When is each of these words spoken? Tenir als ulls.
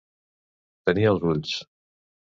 Tenir 0.89 1.05
als 1.11 1.29
ulls. 1.33 1.55